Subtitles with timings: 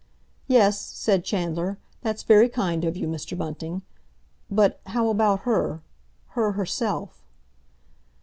[0.47, 3.37] "Yes," said Chandler, "that's very kind of you, Mr.
[3.37, 3.83] Bunting.
[4.49, 7.23] But how about her—her herself?"